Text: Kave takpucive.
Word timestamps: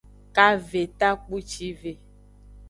Kave 0.35 0.81
takpucive. 0.99 1.91